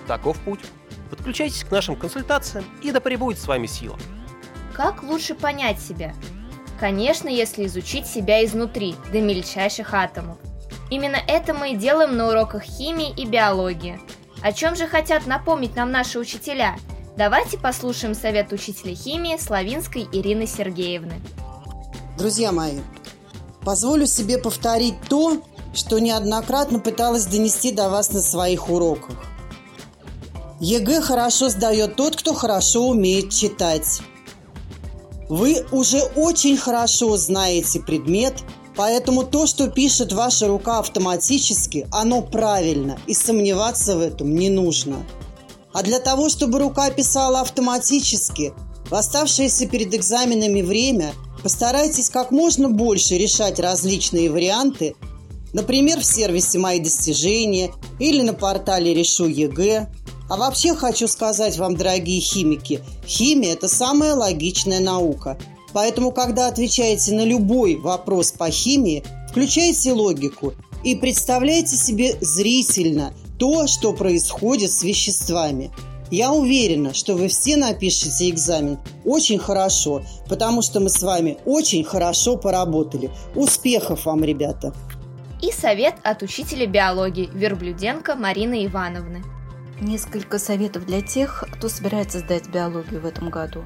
Таков 0.06 0.38
путь. 0.40 0.60
Подключайтесь 1.08 1.64
к 1.64 1.70
нашим 1.70 1.96
консультациям, 1.96 2.66
и 2.82 2.92
да 2.92 3.00
пребудет 3.00 3.40
с 3.40 3.48
вами 3.48 3.66
сила. 3.66 3.98
Как 4.74 5.02
лучше 5.02 5.34
понять 5.34 5.80
себя? 5.80 6.14
Конечно, 6.78 7.28
если 7.28 7.64
изучить 7.64 8.06
себя 8.06 8.44
изнутри, 8.44 8.94
до 9.10 9.22
мельчайших 9.22 9.94
атомов. 9.94 10.36
Именно 10.90 11.18
это 11.26 11.52
мы 11.52 11.72
и 11.72 11.76
делаем 11.76 12.16
на 12.16 12.28
уроках 12.28 12.62
химии 12.62 13.12
и 13.16 13.26
биологии. 13.26 14.00
О 14.42 14.52
чем 14.52 14.76
же 14.76 14.86
хотят 14.86 15.26
напомнить 15.26 15.74
нам 15.74 15.90
наши 15.90 16.18
учителя? 16.18 16.76
Давайте 17.16 17.58
послушаем 17.58 18.14
совет 18.14 18.52
учителя 18.52 18.94
химии 18.94 19.36
Славинской 19.36 20.06
Ирины 20.12 20.46
Сергеевны. 20.46 21.20
Друзья 22.18 22.52
мои, 22.52 22.78
позволю 23.64 24.06
себе 24.06 24.38
повторить 24.38 24.94
то, 25.08 25.42
что 25.74 25.98
неоднократно 25.98 26.78
пыталась 26.78 27.26
донести 27.26 27.72
до 27.72 27.88
вас 27.88 28.12
на 28.12 28.20
своих 28.20 28.70
уроках. 28.70 29.16
ЕГЭ 30.60 31.00
хорошо 31.00 31.48
сдает 31.48 31.96
тот, 31.96 32.16
кто 32.16 32.32
хорошо 32.32 32.88
умеет 32.88 33.30
читать. 33.30 34.00
Вы 35.28 35.66
уже 35.72 36.02
очень 36.14 36.56
хорошо 36.56 37.16
знаете 37.16 37.80
предмет– 37.80 38.34
Поэтому 38.76 39.24
то, 39.24 39.46
что 39.46 39.68
пишет 39.68 40.12
ваша 40.12 40.48
рука 40.48 40.80
автоматически, 40.80 41.88
оно 41.90 42.20
правильно, 42.20 42.98
и 43.06 43.14
сомневаться 43.14 43.96
в 43.96 44.00
этом 44.00 44.34
не 44.34 44.50
нужно. 44.50 44.98
А 45.72 45.82
для 45.82 45.98
того, 45.98 46.28
чтобы 46.28 46.58
рука 46.58 46.90
писала 46.90 47.40
автоматически, 47.40 48.52
в 48.90 48.94
оставшееся 48.94 49.66
перед 49.66 49.94
экзаменами 49.94 50.60
время 50.60 51.14
постарайтесь 51.42 52.10
как 52.10 52.30
можно 52.30 52.68
больше 52.68 53.16
решать 53.16 53.58
различные 53.58 54.30
варианты, 54.30 54.94
например, 55.54 56.00
в 56.00 56.04
сервисе 56.04 56.58
«Мои 56.58 56.78
достижения» 56.78 57.72
или 57.98 58.20
на 58.20 58.34
портале 58.34 58.92
«Решу 58.92 59.26
ЕГЭ». 59.26 59.88
А 60.28 60.36
вообще 60.36 60.74
хочу 60.74 61.08
сказать 61.08 61.56
вам, 61.56 61.76
дорогие 61.76 62.20
химики, 62.20 62.80
химия– 63.06 63.52
это 63.54 63.68
самая 63.68 64.14
логичная 64.14 64.80
наука– 64.80 65.38
Поэтому, 65.76 66.10
когда 66.10 66.48
отвечаете 66.48 67.12
на 67.12 67.22
любой 67.26 67.76
вопрос 67.76 68.32
по 68.32 68.48
химии, 68.50 69.04
включайте 69.28 69.92
логику 69.92 70.54
и 70.82 70.94
представляйте 70.94 71.76
себе 71.76 72.16
зрительно 72.18 73.12
то, 73.38 73.66
что 73.66 73.92
происходит 73.92 74.72
с 74.72 74.82
веществами. 74.82 75.70
Я 76.10 76.32
уверена, 76.32 76.94
что 76.94 77.14
вы 77.14 77.28
все 77.28 77.58
напишете 77.58 78.30
экзамен 78.30 78.78
очень 79.04 79.38
хорошо, 79.38 80.02
потому 80.30 80.62
что 80.62 80.80
мы 80.80 80.88
с 80.88 81.02
вами 81.02 81.36
очень 81.44 81.84
хорошо 81.84 82.38
поработали. 82.38 83.10
Успехов 83.34 84.06
вам, 84.06 84.24
ребята! 84.24 84.72
И 85.42 85.52
совет 85.52 85.96
от 86.02 86.22
учителя 86.22 86.66
биологии 86.66 87.28
Верблюденко 87.34 88.14
Марины 88.14 88.64
Ивановны. 88.64 89.22
Несколько 89.82 90.38
советов 90.38 90.86
для 90.86 91.02
тех, 91.02 91.44
кто 91.52 91.68
собирается 91.68 92.20
сдать 92.20 92.48
биологию 92.48 93.02
в 93.02 93.04
этом 93.04 93.28
году. 93.28 93.62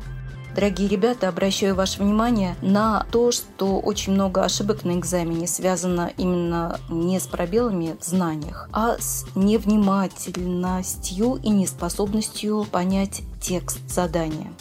Дорогие 0.55 0.89
ребята, 0.89 1.29
обращаю 1.29 1.77
ваше 1.77 2.03
внимание 2.03 2.57
на 2.61 3.07
то, 3.13 3.31
что 3.31 3.79
очень 3.79 4.15
много 4.15 4.45
ошибок 4.45 4.85
на 4.85 4.99
экзамене 4.99 5.47
связано 5.47 6.13
именно 6.17 6.81
не 6.89 7.21
с 7.21 7.29
пробелами 7.29 7.97
в 8.01 8.05
знаниях, 8.05 8.69
а 8.73 8.97
с 8.99 9.27
невнимательностью 9.37 11.37
и 11.37 11.51
неспособностью 11.51 12.67
понять 12.69 13.23
текст 13.41 13.79
задания. 13.89 14.53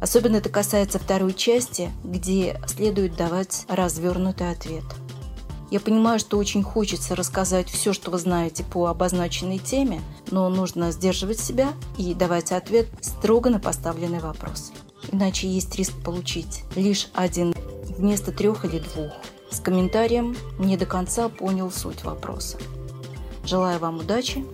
Особенно 0.00 0.36
это 0.36 0.48
касается 0.48 0.98
второй 0.98 1.34
части, 1.34 1.90
где 2.02 2.58
следует 2.66 3.16
давать 3.16 3.66
развернутый 3.68 4.50
ответ. 4.50 4.84
Я 5.70 5.80
понимаю, 5.80 6.18
что 6.18 6.38
очень 6.38 6.62
хочется 6.62 7.14
рассказать 7.14 7.68
все, 7.68 7.92
что 7.92 8.10
вы 8.10 8.18
знаете 8.18 8.64
по 8.64 8.86
обозначенной 8.86 9.58
теме, 9.58 10.00
но 10.30 10.48
нужно 10.48 10.90
сдерживать 10.90 11.40
себя 11.40 11.74
и 11.98 12.14
давать 12.14 12.52
ответ 12.52 12.86
строго 13.02 13.50
на 13.50 13.60
поставленный 13.60 14.20
вопрос 14.20 14.72
иначе 15.12 15.48
есть 15.48 15.74
риск 15.76 15.92
получить 16.04 16.64
лишь 16.74 17.08
один 17.14 17.54
вместо 17.96 18.32
трех 18.32 18.64
или 18.64 18.78
двух. 18.78 19.12
С 19.50 19.60
комментарием 19.60 20.36
«Не 20.58 20.76
до 20.76 20.86
конца 20.86 21.28
понял 21.28 21.70
суть 21.70 22.04
вопроса». 22.04 22.58
Желаю 23.44 23.78
вам 23.78 23.98
удачи. 23.98 24.44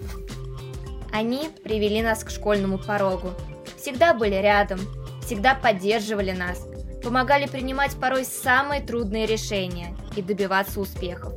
Они 1.13 1.51
привели 1.65 2.03
нас 2.03 2.25
к 2.25 2.31
школьному 2.31 2.79
порогу. 2.79 3.31
Всегда 3.79 4.15
были 4.15 4.35
рядом, 4.35 4.81
всегда 5.25 5.55
поддерживали 5.55 6.33
нас, 6.33 6.67
помогали 7.03 7.47
принимать 7.47 7.93
порой 7.97 8.25
самые 8.25 8.83
трудные 8.83 9.27
решения 9.27 9.97
и 10.15 10.23
добиваться 10.23 10.81
успехов. 10.81 11.33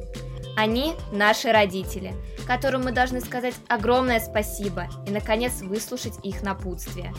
Они 0.57 0.93
наши 1.11 1.51
родители, 1.51 2.13
которым 2.45 2.83
мы 2.83 2.91
должны 2.91 3.19
сказать 3.19 3.55
огромное 3.67 4.19
спасибо 4.19 4.87
и, 5.07 5.11
наконец, 5.11 5.61
выслушать 5.61 6.13
их 6.23 6.43
напутствие. 6.43 7.13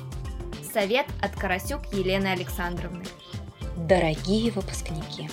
Совет 0.77 1.07
от 1.23 1.35
Карасюк 1.35 1.91
Елены 1.95 2.27
Александровны. 2.27 3.03
Дорогие 3.79 4.51
выпускники, 4.53 5.31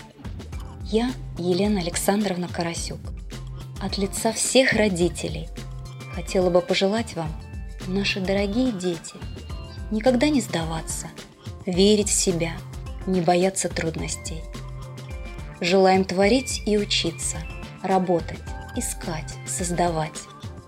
я 0.86 1.12
Елена 1.38 1.82
Александровна 1.82 2.48
Карасюк. 2.48 3.02
От 3.82 3.98
лица 3.98 4.32
всех 4.32 4.72
родителей 4.72 5.50
хотела 6.16 6.50
бы 6.50 6.62
пожелать 6.62 7.18
вам, 7.18 7.30
наши 7.88 8.22
дорогие 8.22 8.72
дети, 8.72 9.16
никогда 9.92 10.30
не 10.30 10.40
сдаваться, 10.40 11.08
верить 11.66 12.08
в 12.08 12.14
себя, 12.14 12.54
не 13.06 13.20
бояться 13.20 13.68
трудностей. 13.68 14.42
Желаем 15.60 16.06
творить 16.06 16.64
и 16.66 16.78
учиться, 16.78 17.40
работать, 17.82 18.40
искать, 18.78 19.36
создавать. 19.46 20.22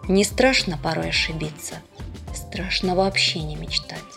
Не 0.09 0.25
страшно 0.25 0.77
порой 0.77 1.11
ошибиться, 1.11 1.75
страшно 2.33 2.93
вообще 2.93 3.39
не 3.39 3.55
мечтать. 3.55 4.14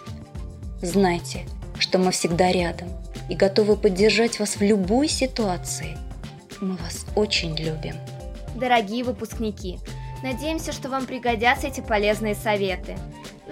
Знайте, 0.80 1.44
что 1.78 1.98
мы 1.98 2.12
всегда 2.12 2.52
рядом 2.52 2.88
и 3.28 3.34
готовы 3.34 3.76
поддержать 3.76 4.38
вас 4.38 4.56
в 4.56 4.62
любой 4.62 5.08
ситуации. 5.08 5.98
Мы 6.60 6.76
вас 6.76 7.04
очень 7.16 7.56
любим. 7.56 7.94
Дорогие 8.54 9.02
выпускники, 9.02 9.80
надеемся, 10.22 10.72
что 10.72 10.88
вам 10.88 11.06
пригодятся 11.06 11.66
эти 11.66 11.80
полезные 11.80 12.36
советы. 12.36 12.96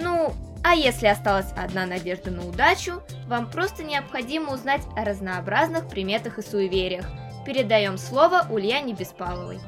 Ну, 0.00 0.32
а 0.62 0.74
если 0.74 1.06
осталась 1.06 1.52
одна 1.56 1.84
надежда 1.86 2.30
на 2.30 2.46
удачу, 2.46 3.02
вам 3.26 3.50
просто 3.50 3.82
необходимо 3.82 4.52
узнать 4.52 4.82
о 4.96 5.04
разнообразных 5.04 5.88
приметах 5.88 6.38
и 6.38 6.42
суевериях. 6.42 7.06
Передаем 7.44 7.98
слово 7.98 8.46
Ульяне 8.50 8.94
Беспаловой. 8.94 9.58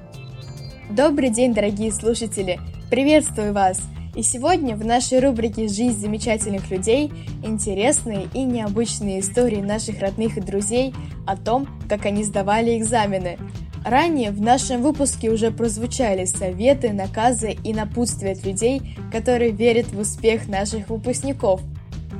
Добрый 0.90 1.30
день, 1.30 1.54
дорогие 1.54 1.92
слушатели! 1.92 2.58
Приветствую 2.90 3.52
вас! 3.52 3.80
И 4.14 4.22
сегодня 4.22 4.74
в 4.74 4.84
нашей 4.84 5.20
рубрике 5.20 5.68
«Жизнь 5.68 6.00
замечательных 6.00 6.70
людей» 6.70 7.12
интересные 7.44 8.28
и 8.34 8.42
необычные 8.42 9.20
истории 9.20 9.60
наших 9.60 10.00
родных 10.00 10.36
и 10.36 10.40
друзей 10.40 10.94
о 11.26 11.36
том, 11.36 11.68
как 11.88 12.06
они 12.06 12.24
сдавали 12.24 12.78
экзамены. 12.78 13.38
Ранее 13.84 14.32
в 14.32 14.40
нашем 14.40 14.82
выпуске 14.82 15.30
уже 15.30 15.50
прозвучали 15.50 16.24
советы, 16.24 16.92
наказы 16.92 17.56
и 17.62 17.72
напутствия 17.72 18.32
от 18.32 18.44
людей, 18.44 18.96
которые 19.12 19.52
верят 19.52 19.86
в 19.92 20.00
успех 20.00 20.48
наших 20.48 20.90
выпускников. 20.90 21.60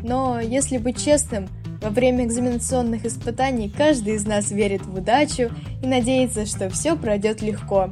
Но, 0.03 0.41
если 0.41 0.79
быть 0.79 1.03
честным, 1.03 1.49
во 1.83 1.91
время 1.91 2.25
экзаменационных 2.25 3.05
испытаний 3.05 3.69
каждый 3.69 4.15
из 4.15 4.27
нас 4.27 4.51
верит 4.51 4.85
в 4.85 4.95
удачу 4.97 5.51
и 5.83 5.87
надеется, 5.87 6.47
что 6.47 6.71
все 6.71 6.97
пройдет 6.97 7.43
легко. 7.43 7.91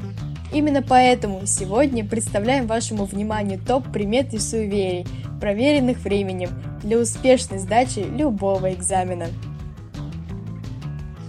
Именно 0.52 0.82
поэтому 0.82 1.44
сегодня 1.46 2.04
представляем 2.04 2.66
вашему 2.66 3.04
вниманию 3.04 3.58
топ 3.58 3.90
примет 3.92 4.32
и 4.32 4.38
суеверий, 4.38 5.06
проверенных 5.40 5.98
временем 5.98 6.50
для 6.82 6.98
успешной 6.98 7.58
сдачи 7.58 7.98
любого 7.98 8.72
экзамена. 8.72 9.26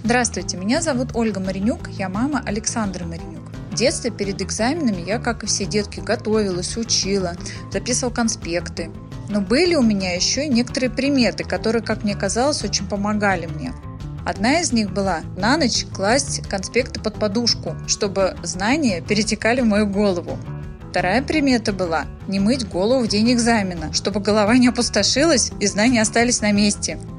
Здравствуйте, 0.03 0.55
меня 0.55 0.81
зовут 0.81 1.09
Ольга 1.15 1.39
Маринюк, 1.39 1.89
я 1.89 2.07
мама 2.07 2.41
Александра 2.45 3.05
Маринюк. 3.05 3.51
В 3.71 3.75
детстве 3.75 4.09
перед 4.09 4.41
экзаменами 4.41 5.01
я, 5.05 5.19
как 5.19 5.43
и 5.43 5.47
все 5.47 5.65
детки, 5.65 5.99
готовилась, 5.99 6.77
учила, 6.77 7.35
записывала 7.71 8.13
конспекты. 8.13 8.89
Но 9.29 9.41
были 9.41 9.75
у 9.75 9.81
меня 9.81 10.15
еще 10.15 10.45
и 10.45 10.49
некоторые 10.49 10.89
приметы, 10.89 11.43
которые, 11.43 11.81
как 11.81 12.03
мне 12.03 12.15
казалось, 12.15 12.63
очень 12.63 12.87
помогали 12.87 13.47
мне. 13.47 13.73
Одна 14.27 14.59
из 14.59 14.73
них 14.73 14.91
была 14.91 15.21
на 15.37 15.55
ночь 15.55 15.85
класть 15.85 16.45
конспекты 16.49 16.99
под 16.99 17.13
подушку, 17.17 17.77
чтобы 17.87 18.35
знания 18.43 19.01
перетекали 19.01 19.61
в 19.61 19.65
мою 19.65 19.87
голову. 19.87 20.37
Вторая 20.89 21.21
примета 21.21 21.71
была 21.71 22.07
не 22.27 22.41
мыть 22.41 22.67
голову 22.67 23.05
в 23.05 23.07
день 23.07 23.31
экзамена, 23.31 23.93
чтобы 23.93 24.19
голова 24.19 24.57
не 24.57 24.67
опустошилась 24.67 25.53
и 25.61 25.67
знания 25.67 26.01
остались 26.01 26.41
на 26.41 26.51
месте– 26.51 26.99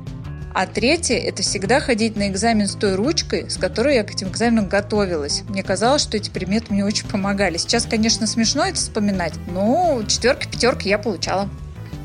а 0.55 0.67
третье– 0.67 1.17
это 1.19 1.43
всегда 1.43 1.79
ходить 1.79 2.17
на 2.17 2.29
экзамен 2.29 2.67
с 2.67 2.75
той 2.75 2.97
ручкой, 2.97 3.49
с 3.49 3.57
которой 3.59 3.95
я 3.95 4.03
к 4.03 4.11
этим 4.11 4.29
экзаменам 4.29 4.67
готовилась. 4.67 5.45
Мне 5.49 5.63
казалось, 5.63 6.03
что 6.03 6.17
эти 6.17 6.31
приметы 6.31 6.73
мне 6.73 6.85
очень 6.85 7.07
помогали. 7.07 7.59
Сейчас, 7.59 7.85
конечно, 7.85 8.27
смешно 8.27 8.65
это 8.65 8.75
вспоминать, 8.75 9.35
но 9.53 10.03
четверки, 10.09 10.49
пятерки 10.49 10.89
я 10.89 10.99
получала. 10.99 11.49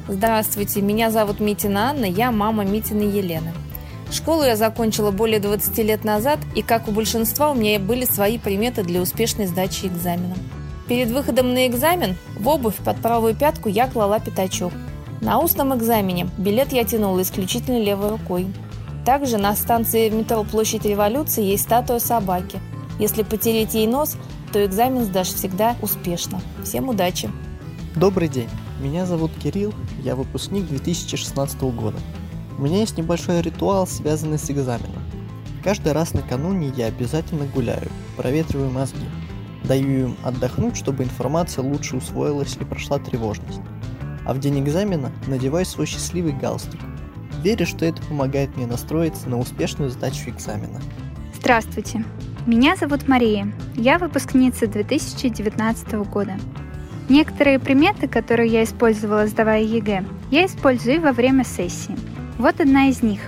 Здравствуйте, 0.08 0.82
меня 0.82 1.10
зовут 1.10 1.40
Митина 1.40 1.90
Анна, 1.90 2.06
я 2.06 2.32
мама 2.32 2.64
Митины 2.64 3.02
Елены. 3.02 3.54
Школу 4.14 4.44
я 4.44 4.56
закончила 4.56 5.12
более 5.12 5.40
20 5.40 5.78
лет 5.80 6.04
назад, 6.04 6.40
и 6.56 6.62
как 6.62 6.88
у 6.88 6.92
большинства 6.92 7.52
у 7.52 7.56
меня 7.56 7.80
были 7.80 8.06
свои 8.06 8.38
приметы 8.38 8.84
для 8.84 9.02
успешной 9.02 9.48
сдачи 9.48 9.88
экзамена. 9.88 10.36
Перед 10.88 11.10
выходом 11.10 11.54
на 11.54 11.68
экзамен 11.68 12.16
в 12.38 12.48
обувь 12.48 12.78
под 12.78 12.98
правую 12.98 13.36
пятку 13.36 13.70
я 13.70 13.88
клала 13.88 14.20
пятачок– 14.20 14.72
на 15.24 15.40
устном 15.40 15.74
экзамене 15.74 16.28
билет 16.38 16.74
я 16.74 16.84
тянула 16.84 17.22
исключительно 17.22 17.82
левой 17.82 18.10
рукой. 18.10 18.46
Также 19.06 19.38
на 19.38 19.56
станции 19.56 20.10
метро 20.10 20.44
Площадь 20.44 20.84
Революции 20.84 21.46
есть 21.46 21.64
статуя 21.64 22.00
собаки. 22.00 22.60
Если 23.00 23.24
потереть 23.24 23.74
ей 23.74 23.88
нос, 23.88 24.18
то 24.52 24.66
экзамен 24.66 25.06
сдашь 25.06 25.30
всегда 25.30 25.78
успешно. 25.82 26.42
Всем 26.62 26.90
удачи! 26.90 27.32
Добрый 27.96 28.28
день, 28.28 28.50
меня 28.82 29.06
зовут 29.06 29.32
Кирилл, 29.42 29.74
я 30.04 30.18
выпускник 30.18 30.68
2016 30.68 31.62
года. 31.62 31.98
У 32.58 32.62
меня 32.62 32.80
есть 32.80 32.98
небольшой 32.98 33.42
ритуал, 33.42 33.88
связанный 33.88 34.40
с 34.40 34.50
экзаменом. 34.50 35.04
Каждый 35.64 35.94
раз 35.94 36.14
накануне 36.14 36.74
я 36.76 36.88
обязательно 36.88 37.46
гуляю, 37.46 37.90
проветриваю 38.18 38.70
мозги. 38.70 39.06
Даю 39.64 40.08
им 40.08 40.18
отдохнуть, 40.24 40.76
чтобы 40.76 41.04
информация 41.04 41.64
лучше 41.64 41.96
усвоилась 41.96 42.58
и 42.60 42.66
прошла 42.66 43.00
тревожность 43.00 43.62
а 44.26 44.34
в 44.34 44.40
день 44.40 44.60
экзамена 44.60 45.12
надеваю 45.28 45.66
свой 45.66 45.86
счастливый 45.86 46.34
галстук. 46.34 46.80
Верю, 47.44 47.66
что 47.66 47.86
это 47.86 48.02
помогает 48.04 48.56
мне 48.56 48.68
настроиться 48.68 49.30
на 49.30 49.38
успешную 49.38 49.90
сдачу 49.90 50.30
экзамена. 50.30 50.80
Здравствуйте, 51.36 52.06
меня 52.46 52.76
зовут 52.76 53.08
Мария, 53.08 53.52
я 53.76 53.98
выпускница 54.00 54.68
2019 54.68 55.94
года. 56.10 56.36
Некоторые 57.10 57.60
приметы, 57.60 58.08
которые 58.08 58.50
я 58.50 58.64
использовала, 58.64 59.28
сдавая 59.28 59.62
ЕГЭ, 59.62 60.06
я 60.32 60.46
использую 60.46 61.02
во 61.02 61.12
время 61.12 61.44
сессии. 61.44 61.98
Вот 62.44 62.60
одна 62.60 62.90
из 62.90 63.02
них. 63.02 63.22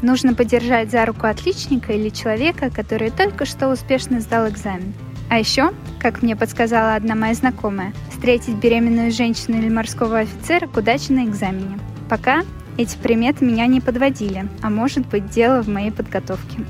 Нужно 0.00 0.32
подержать 0.32 0.90
за 0.90 1.04
руку 1.04 1.26
отличника 1.26 1.92
или 1.92 2.08
человека, 2.08 2.70
который 2.70 3.10
только 3.10 3.44
что 3.44 3.68
успешно 3.68 4.22
сдал 4.22 4.48
экзамен. 4.48 4.94
А 5.28 5.38
еще, 5.38 5.74
как 6.00 6.22
мне 6.22 6.34
подсказала 6.34 6.94
одна 6.94 7.14
моя 7.14 7.34
знакомая, 7.34 7.92
встретить 8.10 8.54
беременную 8.54 9.12
женщину 9.12 9.58
или 9.58 9.68
морского 9.68 10.20
офицера 10.20 10.66
к 10.66 10.78
удаче 10.78 11.12
на 11.12 11.26
экзамене. 11.26 11.78
Пока 12.08 12.42
эти 12.78 12.96
приметы 12.96 13.44
меня 13.44 13.66
не 13.66 13.82
подводили, 13.82 14.48
а 14.62 14.70
может 14.70 15.06
быть 15.08 15.28
дело 15.28 15.62
в 15.62 15.68
моей 15.68 15.90
подготовке. 15.90 16.60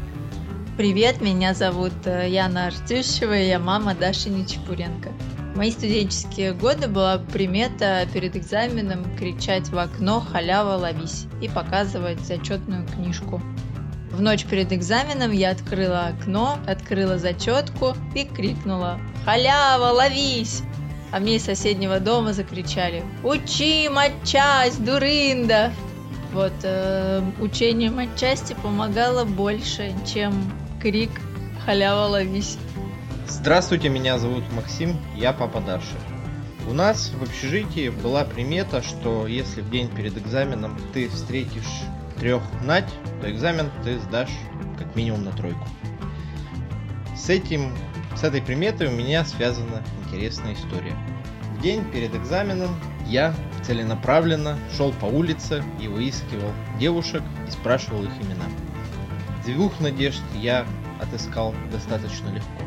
Привет, 0.76 1.20
меня 1.20 1.54
зовут 1.54 1.92
э, 2.06 2.28
Яна 2.28 2.66
Артющева, 2.66 3.38
и 3.38 3.46
я 3.46 3.60
мама 3.60 3.94
Даши 3.94 4.30
Нечепуренко. 4.30 5.10
Мои 5.54 5.70
студенческие 5.70 6.52
годы 6.52 6.88
была 6.88 7.18
примета 7.18 8.06
перед 8.12 8.36
экзаменом 8.36 9.16
кричать 9.16 9.68
в 9.68 9.78
окно 9.78 10.20
«Халява, 10.20 10.76
ловись» 10.76 11.26
и 11.40 11.48
показывать 11.48 12.20
зачетную 12.20 12.86
книжку. 12.88 13.40
В 14.10 14.20
ночь 14.20 14.44
перед 14.46 14.72
экзаменом 14.72 15.30
я 15.30 15.50
открыла 15.50 16.06
окно, 16.06 16.58
открыла 16.66 17.18
зачетку 17.18 17.94
и 18.14 18.24
крикнула 18.24 18.98
«Халява, 19.24 19.92
ловись!» 19.92 20.62
а 21.14 21.20
мне 21.20 21.36
из 21.36 21.44
соседнего 21.44 22.00
дома 22.00 22.32
закричали 22.32 23.04
«Учи 23.22 23.88
матчасть, 23.88 24.84
дурында!» 24.84 25.72
Вот, 26.32 26.52
э, 26.64 27.22
учение 27.40 27.88
матчасти 27.88 28.56
помогало 28.60 29.24
больше, 29.24 29.92
чем 30.12 30.34
крик 30.82 31.12
«Халява, 31.64 32.08
ловись!» 32.08 32.58
Здравствуйте, 33.26 33.88
меня 33.88 34.18
зовут 34.18 34.44
Максим, 34.52 34.96
я 35.16 35.32
папа 35.32 35.60
Даши. 35.60 35.96
У 36.68 36.74
нас 36.74 37.10
в 37.10 37.22
общежитии 37.22 37.88
была 37.88 38.22
примета, 38.24 38.82
что 38.82 39.26
если 39.26 39.62
в 39.62 39.70
день 39.70 39.88
перед 39.88 40.18
экзаменом 40.18 40.78
ты 40.92 41.08
встретишь 41.08 41.84
трех 42.18 42.42
нать, 42.62 42.88
то 43.22 43.30
экзамен 43.30 43.70
ты 43.82 43.98
сдашь 43.98 44.36
как 44.78 44.94
минимум 44.94 45.24
на 45.24 45.32
тройку. 45.32 45.66
С 47.16 47.30
этим 47.30 47.72
с 48.14 48.24
этой 48.24 48.42
приметой 48.42 48.88
у 48.88 48.90
меня 48.90 49.24
связана 49.24 49.82
интересная 50.04 50.52
история. 50.52 50.94
В 51.56 51.62
день 51.62 51.82
перед 51.90 52.14
экзаменом 52.14 52.76
я 53.06 53.34
целенаправленно 53.62 54.58
шел 54.76 54.92
по 54.92 55.06
улице 55.06 55.64
и 55.80 55.88
выискивал 55.88 56.52
девушек 56.78 57.22
и 57.48 57.50
спрашивал 57.50 58.04
их 58.04 58.12
имена. 58.20 58.44
Двух 59.46 59.80
надежд 59.80 60.22
я 60.34 60.66
отыскал 61.00 61.54
достаточно 61.72 62.28
легко, 62.28 62.63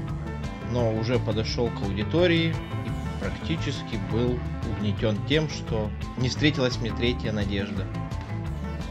но 0.77 0.93
уже 0.93 1.17
подошел 1.17 1.69
к 1.69 1.81
аудитории 1.81 2.49
и 2.85 3.19
практически 3.19 3.99
был 4.11 4.37
угнетен 4.71 5.17
тем, 5.27 5.49
что 5.49 5.89
не 6.17 6.29
встретилась 6.29 6.77
мне 6.77 6.91
третья 6.91 7.31
надежда. 7.31 7.83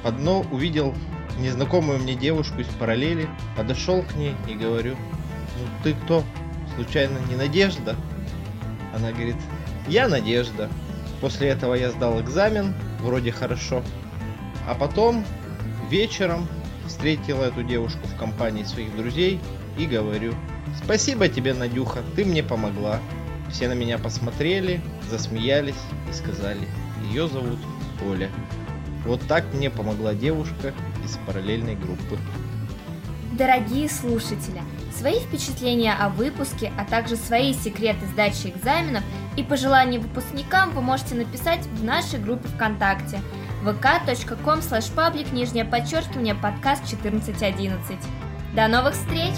Одно 0.03 0.41
увидел 0.51 0.95
незнакомую 1.39 2.01
мне 2.01 2.17
девушку 2.17 2.59
из 2.59 2.67
параллели, 2.67 3.29
подошел 3.57 4.03
к 4.03 4.17
ней 4.17 4.35
и 4.49 4.55
говорю, 4.55 4.97
ну 5.59 5.67
ты 5.85 5.95
кто? 5.95 6.25
случайно 6.75 7.19
не 7.31 7.37
Надежда? 7.37 7.95
Она 8.93 9.13
говорит, 9.13 9.37
я 9.87 10.09
Надежда. 10.09 10.69
После 11.21 11.49
этого 11.49 11.75
я 11.75 11.91
сдал 11.91 12.21
экзамен, 12.21 12.75
вроде 13.01 13.31
хорошо. 13.31 13.83
А 14.69 14.75
потом 14.75 15.25
вечером 15.89 16.49
встретил 16.89 17.43
эту 17.43 17.63
девушку 17.63 18.07
в 18.09 18.17
компании 18.19 18.65
своих 18.65 18.95
друзей 18.97 19.41
и 19.79 19.87
говорю, 19.87 20.35
спасибо 20.83 21.29
тебе, 21.29 21.55
Надюха, 21.55 22.01
ты 22.15 22.25
мне 22.25 22.43
помогла. 22.43 23.01
Все 23.51 23.69
на 23.69 23.75
меня 23.75 23.99
посмотрели, 23.99 24.81
засмеялись 25.09 25.75
и 26.11 26.13
сказали, 26.13 26.67
ее 27.11 27.29
зовут 27.29 27.59
Оля. 28.05 28.31
Вот 29.05 29.21
так 29.29 29.45
мне 29.55 29.71
помогла 29.71 30.15
девушка 30.15 30.75
из 31.05 31.17
параллельной 31.27 31.77
группы. 31.77 32.19
Дорогие 33.33 33.89
слушатели, 33.89 34.63
свои 34.97 35.21
впечатления 35.21 35.93
о 35.93 36.09
выпуске, 36.09 36.73
а 36.79 36.85
также 36.85 37.17
свои 37.17 37.53
секреты 37.53 38.07
сдачи 38.07 38.49
экзаменов 38.49 39.05
и 39.37 39.43
пожелания 39.43 39.99
выпускникам 39.99 40.71
вы 40.71 40.81
можете 40.81 41.15
написать 41.15 41.67
в 41.67 41.85
нашей 41.85 42.19
группе 42.19 42.49
ВКонтакте 42.49 43.21
vk.com 43.63 44.61
slash 44.61 44.95
public 44.95 45.35
нижнее 45.35 45.65
подчеркивание 45.65 46.35
подкаст 46.35 46.85
1411. 46.85 47.99
До 48.55 48.69
новых 48.69 48.95
встреч! 48.95 49.35